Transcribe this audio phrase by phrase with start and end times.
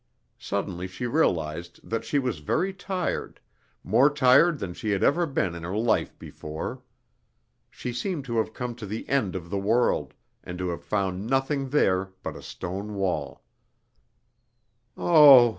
[0.39, 3.39] Suddenly she realized that she was very tired,
[3.83, 6.81] more tired than she had ever been in her life before.
[7.69, 11.27] She seemed to have come to the end of the world, and to have found
[11.27, 13.43] nothing there but a stone wall.
[14.97, 15.49] "Oh!"